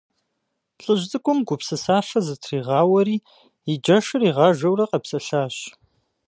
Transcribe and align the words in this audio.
ЛӀыжь 0.83 1.05
цӀыкӀум 1.09 1.39
гупсысафэ 1.47 2.19
зытригъауэри, 2.25 3.17
и 3.71 3.73
джэшхэр 3.83 4.21
игъажэурэ 4.29 4.85
къэпсэлъащ. 4.91 5.55